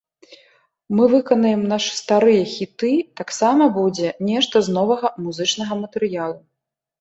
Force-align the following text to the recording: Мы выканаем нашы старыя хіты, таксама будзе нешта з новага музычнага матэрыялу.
Мы 0.99 1.03
выканаем 1.15 1.61
нашы 1.73 1.91
старыя 1.97 2.43
хіты, 2.53 2.89
таксама 3.21 3.63
будзе 3.77 4.09
нешта 4.31 4.55
з 4.69 4.75
новага 4.79 5.13
музычнага 5.27 5.73
матэрыялу. 5.85 6.41